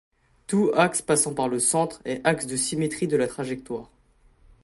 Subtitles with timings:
[0.47, 3.91] Tout axe passant par le centre est axe de symétrie de la trajectoire.